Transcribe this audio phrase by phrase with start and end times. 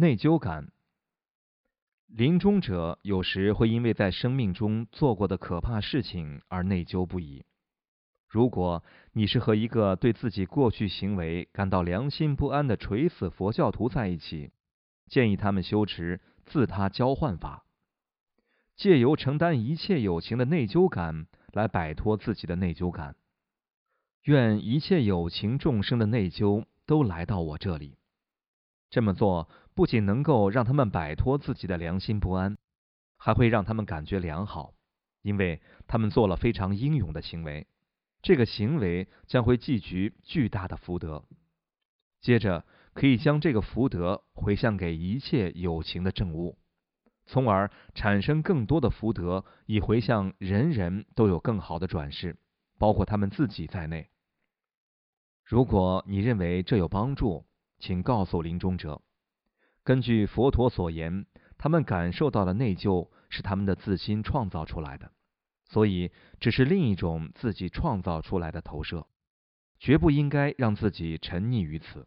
[0.00, 0.72] 内疚感。
[2.06, 7.44] 临终者有时会因为在生命中做过的可怕事情而内疚不已。
[8.26, 8.82] 如果
[9.12, 14.52] 你是和一个对自己过去行为感到良心不安的垂死佛教徒在一起，
[15.06, 17.66] 建议他们修持自他交换法，
[18.76, 23.16] 借由承担一切有情的内疚感来摆脱自己的内疚感。
[24.22, 27.98] 愿一切有情众生的内疚都来到我这里。
[28.88, 29.48] 这么做
[29.80, 32.58] 不仅能够让他们摆脱自己的良心不安，
[33.16, 34.74] 还会让他们感觉良好，
[35.22, 37.66] 因为他们做了非常英勇的行为。
[38.20, 41.24] 这个行为将会积聚巨大的福德，
[42.20, 46.58] 接着可以将这个福德回向给一切有情的正物，
[47.24, 52.36] 从而产生更多的福德，以回向人人都有更好的转世，
[52.78, 54.10] 包括他们自己在内。
[55.42, 57.46] 如果你认为这有帮助，
[57.78, 59.00] 请告诉临终者，
[59.82, 61.26] 根据佛陀所言，
[61.58, 65.12] 他们感受到的内疚是他们的自心创造出来的，
[65.68, 69.06] 所以只是另一种自己创造出来的投射，
[69.78, 72.06] 绝不应该让自己沉溺于此。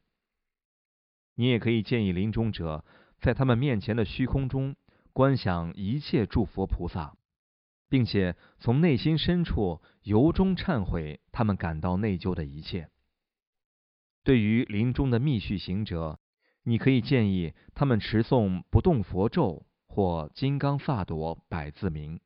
[1.36, 2.86] 你也可以建议临终者
[3.20, 4.76] 在他们面前的虚空中
[5.12, 7.18] 观想一切诸佛菩萨，
[7.90, 12.90] 并且从内心深处由衷忏悔他们感到内疚的一切。
[14.24, 16.20] 对于临终的密续行者，
[16.64, 22.20] 你可以建议他们持诵不动佛咒或金刚萨埵百字明。